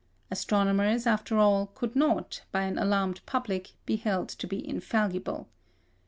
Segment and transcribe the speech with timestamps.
[0.31, 5.47] Astronomers, after all, could not, by an alarmed public, be held to be infallible.